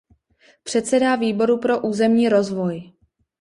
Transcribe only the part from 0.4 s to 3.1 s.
Předsedá Výboru pro územní rozvoj.